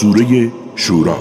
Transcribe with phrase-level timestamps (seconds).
[0.00, 1.18] سوره شورا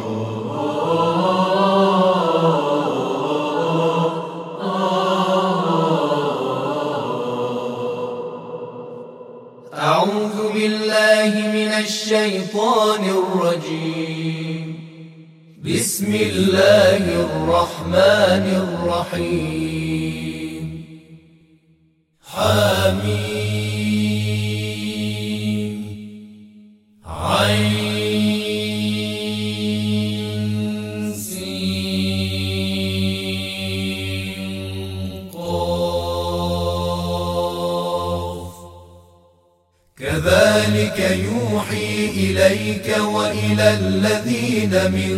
[40.99, 45.17] يوحي إليك وإلى الذين من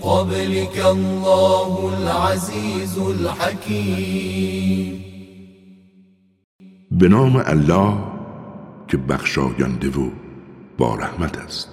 [0.00, 5.04] قبلك الله العزيز الحكيم.
[6.90, 7.98] به نام الله
[8.88, 10.10] که بخشاینده و
[10.78, 11.68] با رحمت است.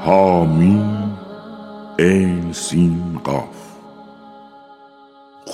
[0.00, 1.18] حامیم
[1.98, 3.67] این سین قاف.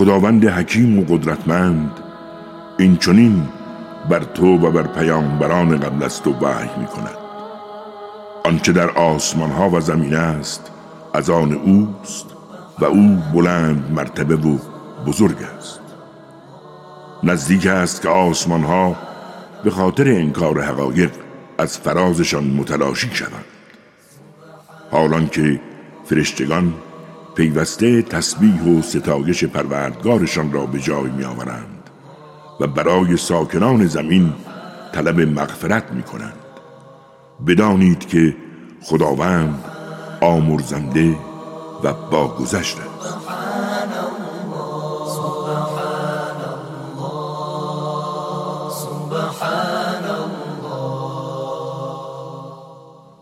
[0.05, 1.91] خداوند حکیم و قدرتمند.
[2.79, 3.49] این چنین
[4.11, 7.17] بر تو و بر پیامبران قبل از تو وحی می کند
[8.45, 10.71] آنچه در آسمان ها و زمین است
[11.15, 12.27] از آن اوست
[12.79, 14.59] و او بلند مرتبه و
[15.07, 15.81] بزرگ است.
[17.23, 18.97] نزدیک است که آسمان ها
[19.65, 21.11] به خاطر انکار حقایق
[21.59, 23.45] از فرازشان متلاشی شوند.
[24.91, 25.61] حالان که
[26.05, 26.75] فرشتگان
[27.35, 31.91] پیوسته تسبیح و ستایش پروردگارشان را به جای می آورند
[32.61, 34.33] و برای ساکنان زمین
[34.93, 36.33] طلب مغفرت می کنند
[37.47, 38.37] بدانید که
[38.83, 39.65] خداوند
[40.21, 41.17] آمرزنده
[41.85, 43.19] و باگذشت است.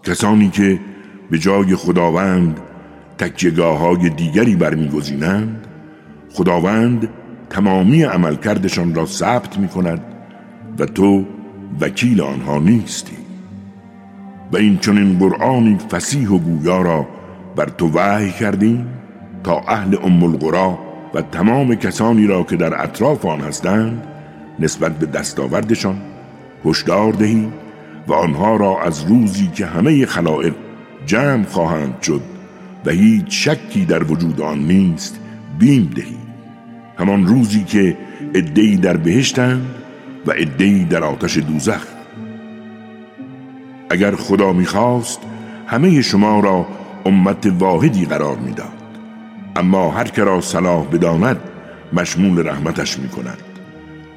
[0.05, 0.81] کسانی که
[1.31, 2.61] به جای خداوند
[3.23, 5.67] تکیگاه های دیگری برمیگزینند.
[6.33, 7.09] خداوند
[7.51, 10.01] تمامی عملکردشان را ثبت می کند
[10.79, 11.25] و تو
[11.81, 13.17] وکیل آنها نیستی.
[14.53, 17.07] و این چنین قرآنی فسیح و گویا را
[17.57, 18.87] بر تو وحی کردیم
[19.45, 20.79] تا اهل ام القرا
[21.15, 24.03] و تمام کسانی را که در اطراف آن هستند
[24.59, 25.97] نسبت به دستاوردشان
[26.65, 27.49] هشدار دهی
[28.09, 30.55] و آنها را از روزی که همه خلائق
[31.07, 32.32] جمع خواهند شد
[32.87, 35.21] و هیچ شکی در وجود آن نیست
[35.59, 36.17] بیم دهی.
[36.99, 37.97] همان روزی که
[38.35, 39.67] ادهی در بهشتند
[40.27, 41.87] و ادهی در آتش دوزخ.
[43.91, 45.21] اگر خدا می‌خواست
[45.67, 46.67] همه شما را
[47.07, 48.83] امت واحدی قرار می‌داد.
[49.57, 51.37] اما هر که را صلاح بداند
[51.93, 53.39] مشمول رحمتش می‌کند.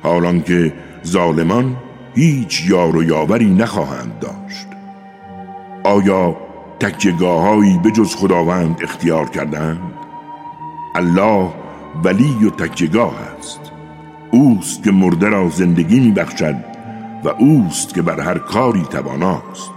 [0.03, 0.73] حالان که
[1.05, 1.75] ظالمان
[2.15, 4.67] هیچ یار و یاوری نخواهند داشت.
[5.83, 6.37] آیا
[6.79, 9.93] تکیگاههایی به جز خداوند اختیار کردند؟
[10.95, 11.49] الله
[12.03, 13.59] ولی و تکیگاه است.
[14.31, 16.55] اوست که مرده را زندگی میبخشد
[17.23, 19.71] و اوست که بر هر کاری تواناست.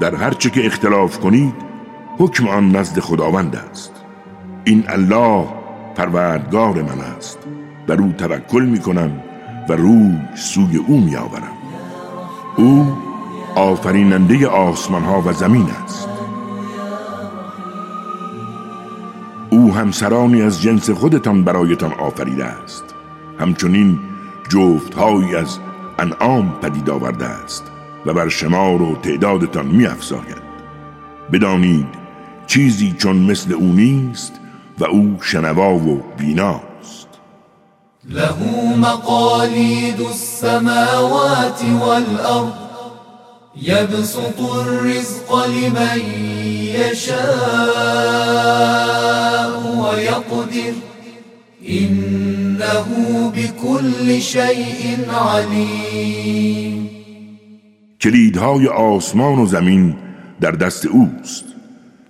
[0.00, 1.54] در هر چه که اختلاف کنید
[2.18, 3.92] حکم آن نزد خداوند است.
[4.64, 5.46] این الله
[5.94, 7.38] پروردگار من است.
[7.86, 9.22] بر او توکل می کنم
[9.68, 11.56] و روی سوی او می آورم
[12.56, 12.96] او
[13.56, 16.08] آفریننده آسمان ها و زمین است.
[19.50, 22.84] او همسرانی از جنس خودتان برایتان آفریده است.
[23.40, 23.98] همچنین
[24.48, 25.58] جفتهایی از
[25.98, 27.64] انعام پدید آورده است
[28.06, 30.42] و بر شمار و تعدادتان می افزاید
[31.32, 31.86] بدانید
[32.46, 34.32] چیزی چون مثل او نیست
[34.78, 37.08] و او شنوا و بیناست.
[38.08, 38.34] له
[38.76, 42.61] مقاليد السماوات والأرض.
[43.56, 46.00] يبسط الرزق لمن
[46.64, 47.22] يشاء
[49.76, 50.74] ويقدر.
[51.68, 52.86] إنه
[53.36, 56.88] بكل شيء عليم.
[58.00, 59.94] کلیدهای آسمان و زمین
[60.40, 61.44] در دست اوست.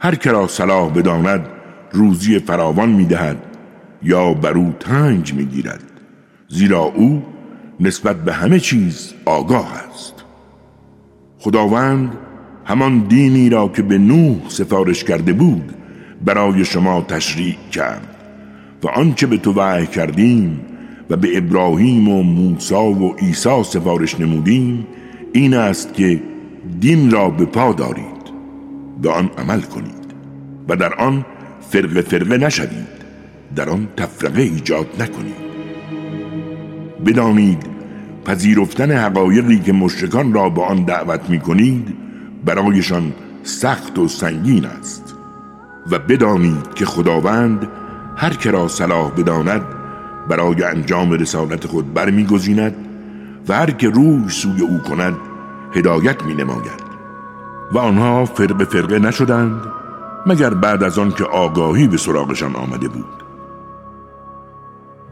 [0.00, 1.46] هر که را صلاح بداند
[1.92, 3.36] روزی فراوان می‌دهد
[4.02, 5.82] یا بر او تنج می‌گیرد.
[6.48, 7.22] زیرا او
[7.80, 10.11] نسبت به همه چیز آگاه است.
[11.42, 12.12] خداوند
[12.64, 15.72] همان دینی را که به نوح سفارش کرده بود
[16.24, 18.16] برای شما تشریع کرد
[18.82, 20.60] و آنچه به تو وحی کردیم
[21.10, 24.86] و به ابراهیم و موسی و عیسی سفارش نمودیم
[25.32, 26.22] این است که
[26.80, 28.22] دین را به پا دارید
[29.02, 30.12] به آن عمل کنید
[30.68, 31.26] و در آن
[31.70, 33.02] فرقه فرقه نشوید
[33.56, 35.42] در آن تفرقه ایجاد نکنید.
[37.06, 37.71] بدانید
[38.26, 41.96] پذیرفتن حقایقی که مشرکان را به آن دعوت می کنید
[42.44, 45.14] برایشان سخت و سنگین است
[45.90, 47.68] و بدانید که خداوند
[48.16, 49.62] هر که را صلاح بداند
[50.28, 52.74] برای انجام رسالت خود برمیگزیند
[53.48, 55.16] و هر که روی سوی او کند
[55.74, 56.82] هدایت می نماید
[57.72, 59.60] و آنها فرق فرقه نشدند
[60.26, 63.22] مگر بعد از آن که آگاهی به سراغشان آمده بود.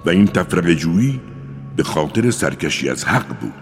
[0.06, 1.20] و این تفرق جویی
[1.76, 3.52] به خاطر سرکشی از حق بود.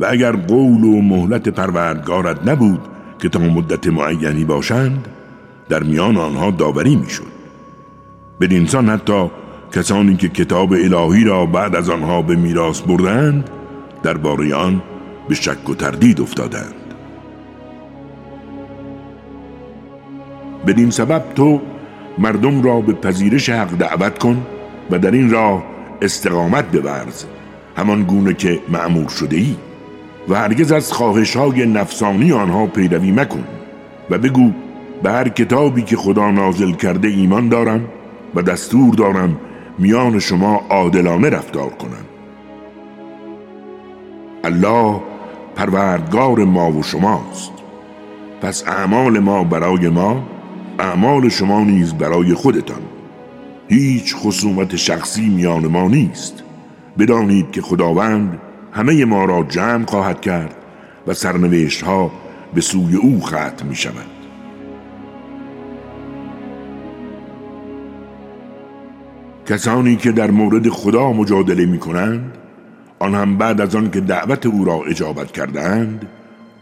[0.00, 2.80] و اگر قول و مهلت پروردگارت نبود
[3.18, 5.08] که تا مدت معینی باشند
[5.68, 7.40] در میان آنها داوری می‌شد.
[8.40, 9.30] بدینسان حتی
[9.72, 13.50] کسانی که کتاب الهی را بعد از آنها به میراث بردند
[14.02, 14.82] درباره آن
[15.28, 16.74] به شک و تردید افتادند.
[20.66, 21.60] بدین سبب تو
[22.18, 24.46] مردم را به پذیرش حق دعوت کن
[24.90, 25.64] و در این راه
[26.02, 27.24] استقامت بورز
[27.76, 29.56] همان گونه که معمور شده ای
[30.28, 33.44] و هرگز از خواهش های نفسانی آنها پیروی مکن.
[34.10, 34.50] و بگو
[35.02, 37.88] به هر کتابی که خدا نازل کرده ایمان دارم
[38.34, 39.40] و دستور دارم
[39.78, 42.04] میان شما عادلانه رفتار کنم.
[44.44, 45.00] الله
[45.56, 47.52] پروردگار ما و شماست.
[48.42, 50.22] پس اعمال ما برای ما
[50.78, 52.82] اعمال شما نیز برای خودتان.
[53.70, 56.42] هیچ خصومت شخصی میان ما نیست.
[56.98, 58.38] بدانید که خداوند
[58.72, 60.54] همه ما را جمع خواهد کرد
[61.06, 62.10] و سرنوشت ها
[62.54, 64.06] به سوی او ختم می شود
[69.46, 72.32] کسانی که در مورد خدا مجادله می کنند
[72.98, 76.08] آن هم بعد از آن که دعوت او را اجابت کردند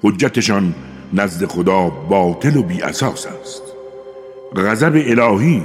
[0.02, 0.74] حجتشان
[1.12, 3.62] نزد خدا باطل و بی اساس است.
[4.56, 5.62] غضب الهی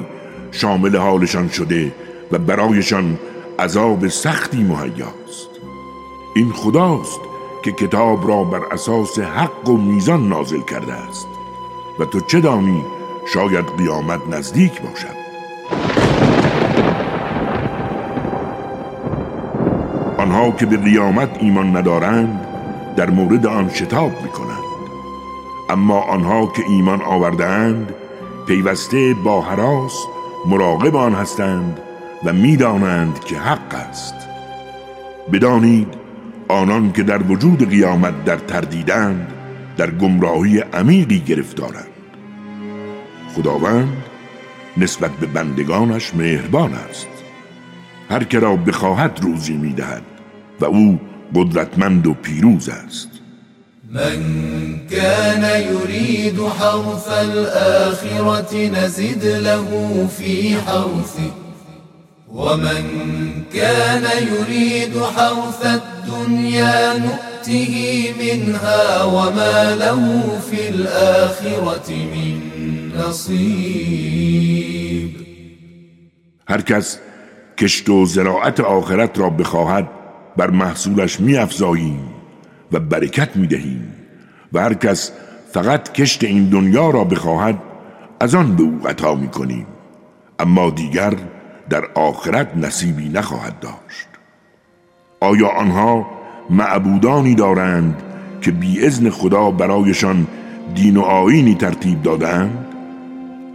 [0.54, 1.92] شامل حالشان شده
[2.32, 3.20] و برایشان
[3.60, 5.50] عذاب سختی مهیاست
[6.36, 7.20] این خداست
[7.64, 11.28] که کتاب را بر اساس حق و میزان نازل کرده است.
[12.00, 12.84] و تو چه دانی
[13.34, 15.24] شاید قیامت نزدیک باشد.
[20.18, 22.48] آنها که به قیامت ایمان ندارند
[22.96, 24.64] در مورد آن شتاب می‌کنند.
[25.70, 27.94] اما آنها که ایمان آوردهاند
[28.48, 30.06] پیوسته با حراس
[30.45, 31.80] مراقب آن هستند
[32.24, 34.16] و می‌دانند که حق است.
[35.34, 35.88] بدانید
[36.48, 39.34] آنان که در وجود قیامت در تردیدند
[39.78, 41.88] در گمراهی عمیقی گرفتارند.
[43.36, 44.04] خداوند
[44.78, 47.07] نسبت به بندگانش مهربان است.
[48.10, 50.04] هر که را بخواهد روزی می‌دهد
[50.60, 51.00] و او
[51.36, 53.12] قدرتمند و پیروز است.
[53.94, 54.19] من
[54.92, 61.31] كان يريد حرث الآخرة نزد له في حرثه.
[62.31, 62.84] ومن
[63.54, 72.40] كان يريد حرث الدنيا نؤته منها وما له في الآخرة من
[72.98, 74.54] نصيب.
[76.48, 77.00] هر کس
[77.57, 79.88] کشت و زراعت آخرت را بخواهد
[80.38, 82.12] بر محصولش می افزاییم
[82.74, 83.94] و برکت می دهیم
[84.54, 85.12] و هر کس
[85.52, 87.59] فقط کشت این دنیا را بخواهد
[88.19, 89.66] از آن به او عطا می کنیم
[90.40, 91.14] اما دیگر
[91.69, 94.07] در آخرت نصیبی نخواهد داشت
[95.19, 96.06] آیا آنها
[96.50, 98.04] معبودانی دارند
[98.42, 100.28] که بی ازن خدا برایشان
[100.76, 102.66] دین و آینی ترتیب دادند؟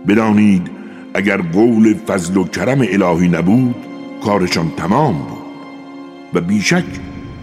[0.08, 0.70] بدانید
[1.14, 3.76] اگر قول فضل و کرم الهی نبود
[4.24, 5.38] کارشان تمام بود
[6.34, 6.84] و بیشک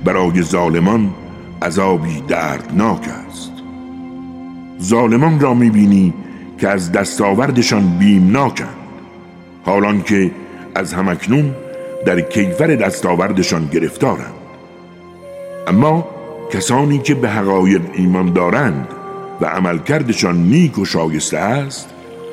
[0.06, 1.14] برای ظالمان
[1.62, 3.52] عذابی دردناک است.
[4.82, 6.14] ظالمان را می‌بینی
[6.58, 8.70] که از دستاوردشان بیمناکند.
[9.66, 10.32] حالان که
[10.76, 11.56] از همکنون
[12.06, 14.34] در کیفر دستاوردشان گرفتارند.
[15.68, 16.08] اما
[16.54, 18.88] کسانی که به حقایق ایمان دارند
[19.42, 21.90] و عملکردشان نیک و شایسته است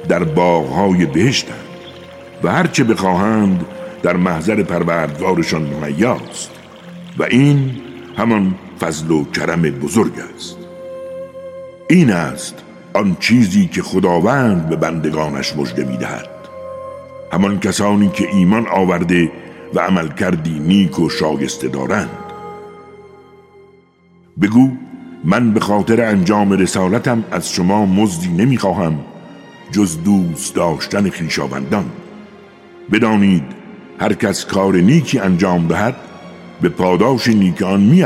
[0.09, 1.57] در باغهای بهشتند
[2.43, 3.67] و هرچه بخواهند
[4.03, 6.51] در محضر پروردگارشان مهیاست.
[7.19, 7.71] و این
[8.17, 10.57] همان فضل و کرم بزرگ است.
[11.91, 12.55] این است
[12.95, 16.29] آن چیزی که خداوند به بندگانش مژده می‌دهد.
[17.33, 19.33] همان کسانی که ایمان آورده
[19.75, 22.19] و عمل کردی نیک و شایسته دارند.
[24.43, 24.71] بگو
[25.25, 28.99] من به خاطر انجام رسالتم از شما مزدی نمی‌خواهم
[29.71, 31.85] جز دوست داشتن خیشاوندان.
[32.93, 33.45] بدانید
[34.01, 35.97] هر کس کار نیکی انجام دهد
[36.61, 38.03] به پاداش نیک آن می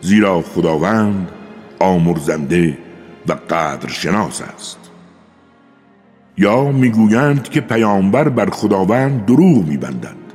[0.00, 1.28] زیرا خداوند
[1.78, 2.78] آمرزنده
[3.28, 4.78] و قدر شناس است.
[6.38, 10.32] یا می‌گویند که پیامبر بر خداوند دروغ میبندند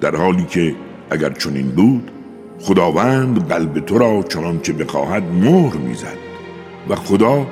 [0.00, 0.74] در حالی که
[1.10, 2.10] اگر چنین بود
[2.60, 6.18] خداوند قلب تو را چنان که بخواهد مهر می‌زد
[6.88, 7.46] و خدا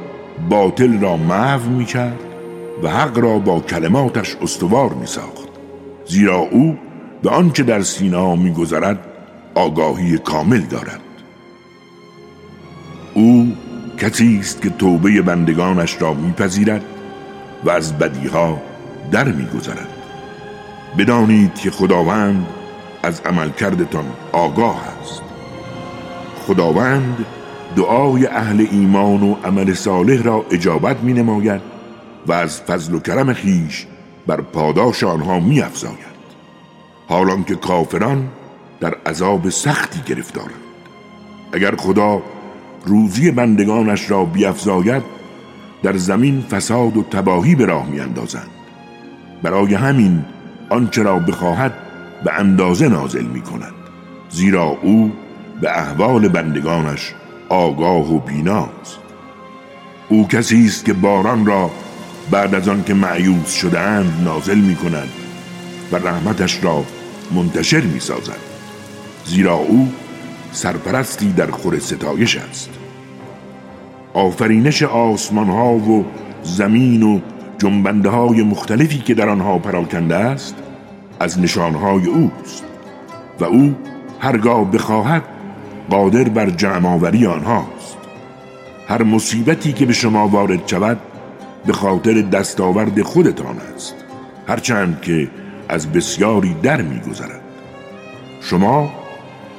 [0.51, 2.21] باطل را محو می‌کرد
[2.83, 5.49] و حق را با کلماتش استوار میساخت.
[6.07, 6.79] زیرا او
[7.23, 8.99] به آنچه در سینا میگذرد
[9.55, 11.01] آگاهی کامل دارد.
[13.15, 13.57] او
[13.99, 16.85] کسی است که توبه بندگانش را میپذیرد
[17.65, 18.63] و از بدیها
[19.11, 19.89] در میگذرد.
[20.99, 22.47] بدانید که خداوند
[23.03, 25.23] از عملکردتان آگاه است.
[26.47, 27.27] خداوند
[27.77, 31.61] دعای اهل ایمان و عمل صالح را اجابت می نماید
[32.27, 33.87] و از فضل و کرم خیش
[34.27, 36.13] بر پاداش آنها می افزاید
[37.09, 38.29] حالان که کافران
[38.81, 40.51] در عذاب سختی گرفتارند.
[41.53, 42.23] اگر خدا
[42.85, 45.03] روزی بندگانش را بیافزاید
[45.83, 48.51] در زمین فساد و تباهی به راه میاندازند.
[49.43, 50.25] برای همین
[50.71, 51.73] آنچه را بخواهد
[52.25, 53.75] به اندازه نازل می کند
[54.31, 55.13] زیرا او
[55.61, 57.15] به احوال بندگانش
[57.49, 58.99] آگاه و بیناست
[60.09, 61.71] او کسی است که باران را
[62.31, 65.09] بعد از آن که معیوز شدهاند نازل می کند
[65.93, 66.85] و رحمتش را
[67.35, 68.39] منتشر می سازد
[69.25, 69.93] زیرا او
[70.53, 72.71] سرپرستی در خور ستایش است.
[74.15, 76.05] آفرینش آسمان ها و
[76.43, 77.21] زمین و
[77.59, 80.55] جنبنده های مختلفی که در آنها پراکنده است
[81.21, 82.65] از نشانهای اوست
[83.41, 83.75] و او
[84.21, 85.23] هرگاه بخواهد
[85.91, 87.97] قادر بر جمعآوری آنهاست.
[88.89, 90.99] هر مصیبتی که به شما وارد شود
[91.67, 93.95] به خاطر دستاورد خودتان است
[94.49, 95.31] هرچند که
[95.69, 97.41] از بسیاری در میگذرد.
[98.41, 99.02] شما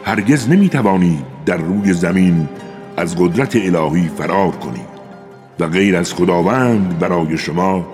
[0.05, 2.49] هرگز نمی توانید در روی زمین
[2.97, 4.93] از قدرت الهی فرار کنید
[5.59, 7.85] و غیر از خداوند برای شما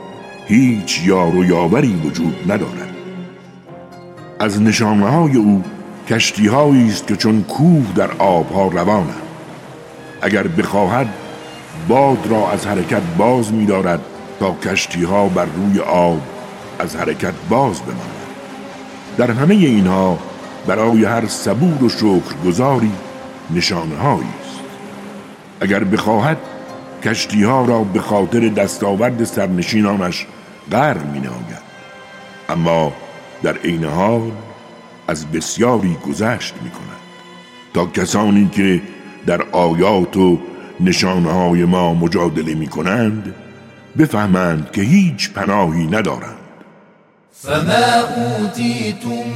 [0.48, 2.96] هیچ یار و یاوری وجود ندارد.
[4.40, 5.64] از نشانه های او
[6.08, 9.14] کشتی است که چون کوه در آبها روانند.
[10.22, 11.08] اگر بخواهد
[11.88, 14.00] باد را از حرکت باز می دارد
[14.40, 16.22] تا کشتی ها بر روی آب
[16.80, 18.20] از حرکت باز بماند
[19.18, 20.20] در همه اینها
[20.70, 22.92] برای هر صبور و شکرگزاری
[23.52, 24.60] نشانه است.
[25.62, 26.38] اگر بخواهد
[27.04, 30.26] کشتی ها را به خاطر دستاورد سرنشینانش
[30.72, 31.70] غرق می نماید
[32.50, 32.94] اما
[33.44, 34.32] در عین حال
[35.08, 37.00] از بسیاری گذشت می کند
[37.74, 38.82] تا کسانی که
[39.26, 40.40] در آیات و
[40.80, 43.36] نشانه های ما مجادله می کنند
[43.98, 46.39] بفهمند که هیچ پناهی ندارند.
[47.42, 49.28] فما اوتیتم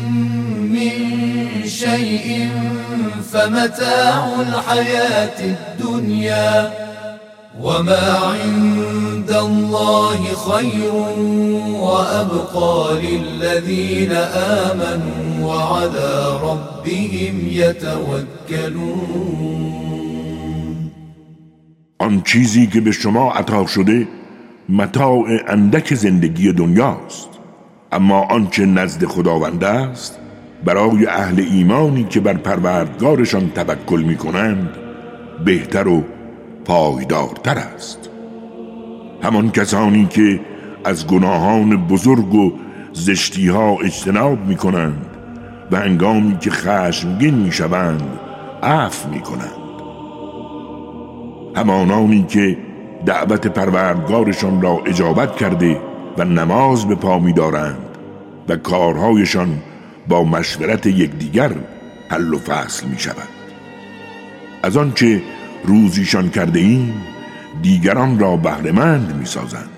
[0.72, 0.96] من
[1.68, 2.50] شیء
[3.32, 6.72] فمتاع الحیات الدنیا
[7.62, 10.20] وما عند الله
[10.50, 10.94] خير
[11.80, 14.12] وأبقى للذين
[14.62, 18.84] آمنوا وعلى ربهم يتوكلون.
[22.00, 24.08] آن چیزی که به شما عطا شده
[24.70, 27.34] متاع اندک زندگی دنیاست
[27.94, 30.20] اما آنچه نزد خداوند است
[30.66, 34.70] برای اهل ایمانی که بر پروردگارشان توکل می کنند
[35.46, 36.04] بهتر و
[36.66, 38.10] پایدارتر است.
[39.24, 40.40] همان کسانی که
[40.86, 42.54] از گناهان بزرگ و
[42.94, 45.06] زشتی ها اجتناب می کنند
[45.72, 48.20] و انگامی که خشمگین می شوند
[48.64, 49.64] عف می کنند
[51.56, 52.58] همانانی که
[53.06, 55.82] دعوت پروردگارشان را اجابت کرده
[56.18, 57.83] و نماز به پا می دارند
[58.50, 59.62] و کارهایشان
[60.08, 61.52] با مشورت یکدیگر
[62.10, 63.30] حل و فصل می شود
[64.64, 65.22] از آنچه
[65.64, 66.94] روزیشان کرده ایم
[67.62, 69.70] دیگران را بهرهمند می سازند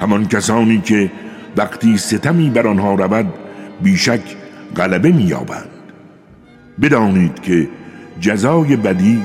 [0.00, 1.10] همان کسانی که
[1.56, 3.34] وقتی ستمی بر آنها رود
[3.82, 4.20] بیشک
[4.76, 5.70] غلبه مییابند.
[6.82, 7.68] بدانید که
[8.20, 9.22] جزای بدی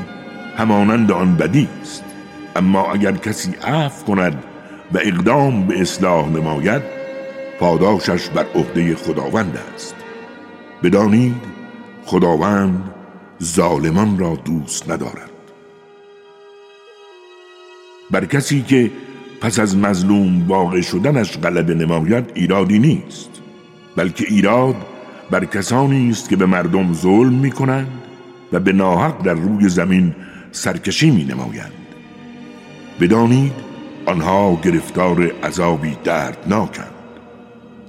[0.57, 2.03] همانند آن بدی است.
[2.55, 4.43] اما اگر کسی عفو کند
[4.93, 7.00] و اقدام به اصلاح نماید
[7.61, 9.95] پاداشش بر عهده خداوند است.
[10.83, 11.35] بدانید
[12.05, 12.83] خداوند
[13.43, 15.29] ظالمان را دوست ندارد.
[18.11, 18.91] بر کسی که
[19.41, 23.29] پس از مظلوم واقع شدنش غلبه نماید ایرادی نیست
[23.95, 24.75] بلکه ایراد
[25.31, 28.01] بر کسانی است که به مردم ظلم می کنند
[28.53, 30.15] و به ناحق در روی زمین
[30.51, 31.71] سرکشی می نمایند
[33.01, 33.53] بدانید
[34.05, 37.00] آنها گرفتار عذابی دردناکند.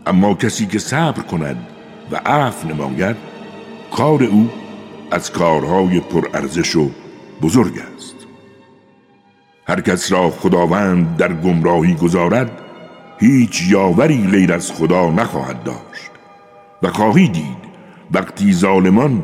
[0.07, 1.67] اما کسی که صبر کند
[2.11, 3.17] و عفو نماید
[3.97, 4.51] کار او
[5.11, 6.91] از کارهای پرارزش و
[7.43, 8.17] بزرگ است.
[9.67, 12.51] هر کس را خداوند در گمراهی گذارد
[13.19, 16.11] هیچ یاوری غیر از خدا نخواهد داشت
[16.83, 17.63] و خواهی دید
[18.13, 19.23] وقتی ظالمان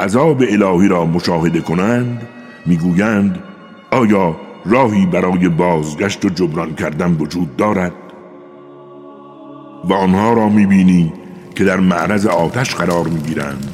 [0.00, 2.28] عذاب الهی را مشاهده کنند
[2.66, 3.42] می‌گویند
[3.90, 7.92] آیا راهی برای بازگشت و جبران کردن وجود دارد؟
[9.84, 11.12] و آنها را می‌بینی
[11.54, 13.70] که در معرض آتش قرار می‌گیرند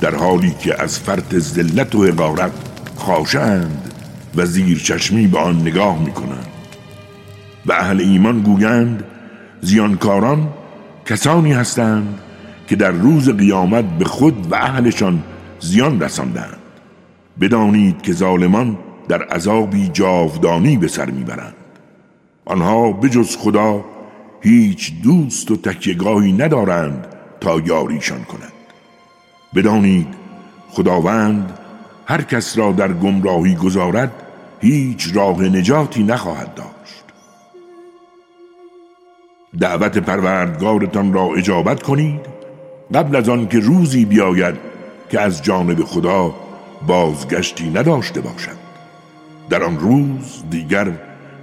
[0.00, 2.52] در حالی که از فرط ذلت و حقارت
[2.96, 3.92] خاشند
[4.36, 6.46] و زیر چشمی به آن نگاه می‌کنند.
[7.66, 9.04] و اهل ایمان گویند
[9.60, 10.48] زیانکاران
[11.06, 12.18] کسانی هستند
[12.68, 15.22] که در روز قیامت به خود و اهلشان
[15.60, 16.58] زیان رساندند.
[17.40, 21.54] بدانید که ظالمان در عذابی جاودانی به سر می‌برند.
[22.44, 23.84] آنها بجز خدا
[24.40, 27.06] هیچ دوست و تکیگاهی ندارند
[27.40, 28.52] تا یاریشان کند
[29.54, 30.08] بدانید
[30.70, 31.58] خداوند
[32.06, 34.12] هر کس را در گمراهی گذارد
[34.60, 37.04] هیچ راه نجاتی نخواهد داشت.
[39.60, 42.20] دعوت پروردگارتان را اجابت کنید
[42.94, 44.54] قبل از آن که روزی بیاید
[45.10, 46.34] که از جانب خدا
[46.86, 48.58] بازگشتی نداشته باشد.
[49.50, 50.92] در آن روز دیگر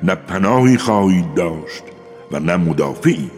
[0.03, 1.83] نه پناهی خواهید داشت
[2.31, 3.29] و نه مدافعی.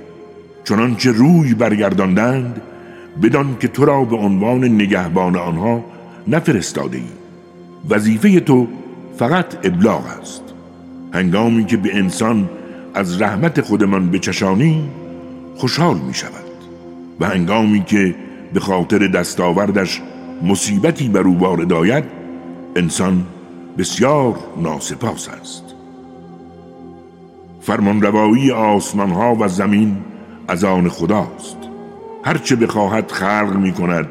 [0.64, 2.62] چنانچه روی برگرداندند
[3.24, 5.84] بدان که تو را به عنوان نگهبان آنها
[6.28, 7.04] نفرستاده ای
[7.90, 8.68] وظیفه تو
[9.18, 10.44] فقط ابلاغ است.
[11.14, 12.50] هنگامی که به انسان
[12.94, 14.90] از رحمت خودمان بچشانی
[15.56, 16.48] خوشحال می شود
[17.20, 18.16] و هنگامی که
[18.54, 20.02] به خاطر دستاوردش
[20.44, 22.04] مصیبتی بر او وارد آید
[22.76, 23.26] انسان
[23.78, 25.67] بسیار ناسپاس است.
[27.68, 29.98] فرمانروایی آسمان ها و زمین
[30.48, 31.58] از آن خداست.
[32.24, 34.08] هرچه بخواهد خلق می کند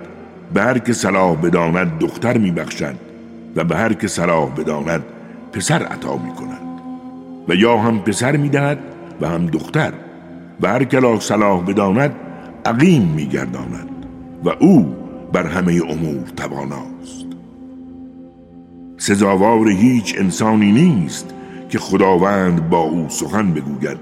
[0.54, 2.94] به هر که صلاح بداند دختر می بخشد
[3.56, 5.04] و به هر که صلاح بداند
[5.52, 6.80] پسر عطا می کند
[7.48, 8.78] و یا هم پسر می دهد
[9.20, 9.92] و هم دختر
[10.60, 12.14] و هر که را صلاح بداند
[12.64, 13.88] عقیم می گرداند
[14.44, 14.96] و او
[15.32, 17.26] بر همه امور تواناست.
[18.98, 21.35] سزاوار هیچ انسانی نیست
[21.68, 23.98] که خداوند با او سخن بگوید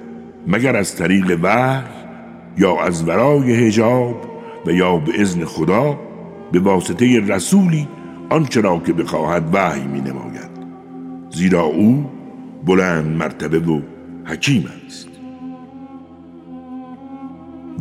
[0.47, 1.85] مگر از طریق وحی
[2.59, 4.17] یا از ورای هجاب
[4.67, 5.99] و یا به ازن خدا
[6.53, 7.89] به واسطه رسولی
[8.31, 10.51] آنچه را که بخواهد وحی می نماید
[11.31, 12.11] زیرا او
[12.67, 13.81] بلند مرتبه و
[14.25, 15.09] حکیم است.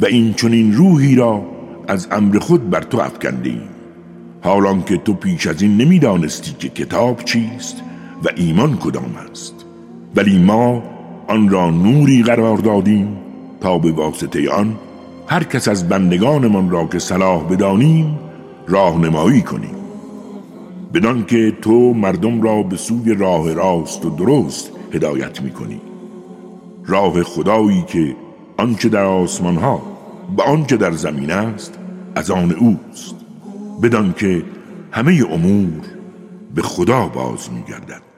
[0.01, 1.45] و این چنین روحی را
[1.87, 3.69] از امر خود بر تو افکنده ایم
[4.43, 7.81] حالان که تو پیش از این نمی‌دانستی که کتاب چیست
[8.23, 9.62] و ایمان کدام است.
[10.15, 10.83] ولی ما
[11.27, 13.17] آن را نوری قرار دادیم
[13.61, 14.75] تا به واسطه آن
[15.27, 18.19] هر کس از بندگانمان را که صلاح بدانیم
[18.67, 19.75] راهنمایی کنیم.
[20.93, 25.81] بدان که تو مردم را به سوی راه راست و درست هدایت می‌کنی.
[26.85, 28.15] راه خدایی که
[28.57, 29.81] آنچه در آسمان ها
[30.37, 31.79] و آنچه در زمین است
[32.15, 33.15] از آن اوست.
[33.83, 34.43] بدان که
[34.91, 35.81] همه امور
[36.55, 38.12] به خدا باز میگردد.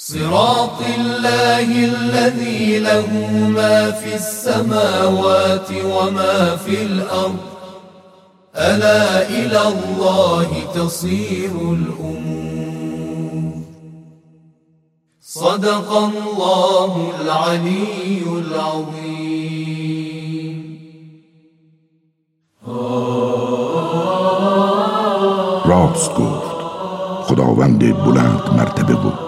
[0.00, 3.06] صراط الله الذي له
[3.48, 7.36] ما في السماوات وما في الأرض.
[8.56, 13.52] ألا إلى الله تصير الأمور.
[15.20, 19.58] صدق الله العلي العظيم.
[25.66, 26.58] راست گفت
[27.28, 29.27] خداوند بلند مرتبه بود.